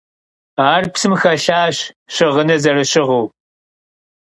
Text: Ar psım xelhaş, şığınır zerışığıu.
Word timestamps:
Ar 0.71 0.83
psım 0.93 1.13
xelhaş, 1.21 1.77
şığınır 2.13 2.59
zerışığıu. 2.63 3.23